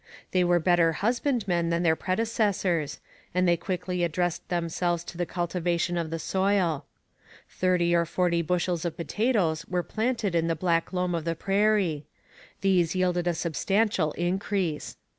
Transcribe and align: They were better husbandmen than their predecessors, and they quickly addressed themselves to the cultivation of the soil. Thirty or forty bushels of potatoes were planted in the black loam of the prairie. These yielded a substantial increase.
They 0.31 0.43
were 0.43 0.57
better 0.57 0.93
husbandmen 0.93 1.69
than 1.69 1.83
their 1.83 1.95
predecessors, 1.95 2.99
and 3.35 3.47
they 3.47 3.55
quickly 3.55 4.03
addressed 4.03 4.49
themselves 4.49 5.03
to 5.03 5.15
the 5.19 5.27
cultivation 5.27 5.95
of 5.95 6.09
the 6.09 6.17
soil. 6.17 6.87
Thirty 7.51 7.93
or 7.93 8.07
forty 8.07 8.41
bushels 8.41 8.83
of 8.83 8.97
potatoes 8.97 9.63
were 9.67 9.83
planted 9.83 10.33
in 10.33 10.47
the 10.47 10.55
black 10.55 10.91
loam 10.91 11.13
of 11.13 11.23
the 11.23 11.35
prairie. 11.35 12.07
These 12.61 12.95
yielded 12.95 13.27
a 13.27 13.35
substantial 13.35 14.11
increase. 14.13 14.97